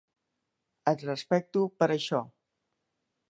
[0.91, 2.25] Et respecto per això.